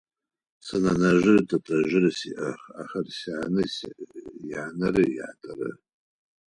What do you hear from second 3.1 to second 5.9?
сянэ янэрэ ятэрэ.